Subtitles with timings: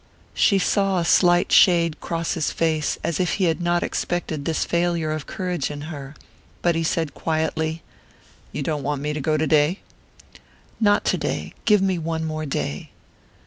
[0.33, 4.65] She saw a slight shade cross his face, as if he had not expected this
[4.65, 6.15] failure of courage in her;
[6.63, 7.83] but he said quietly:
[8.51, 9.81] "You don't want me to go today?"
[10.79, 12.89] "Not today give me one more day."